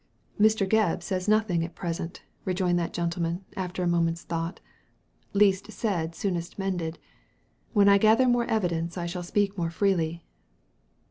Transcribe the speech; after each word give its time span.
'* 0.23 0.39
Mr. 0.41 0.67
Gebb 0.67 1.03
says 1.03 1.27
nothing 1.27 1.63
at 1.63 1.75
present/' 1.75 2.21
rejoined 2.43 2.79
that 2.79 2.91
gentleman, 2.91 3.45
after 3.55 3.83
a 3.83 3.87
moment's 3.87 4.23
thought" 4.23 4.59
Least 5.33 5.71
said, 5.71 6.15
soonest 6.15 6.57
mended. 6.57 6.97
When 7.73 7.87
I 7.87 7.99
gather 7.99 8.27
more 8.27 8.45
evidence 8.45 8.97
I 8.97 9.05
shall 9.05 9.21
speak 9.21 9.59
more 9.59 9.69
freely." 9.69 10.23